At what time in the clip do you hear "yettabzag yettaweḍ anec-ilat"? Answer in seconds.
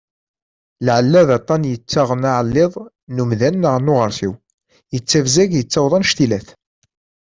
4.93-6.47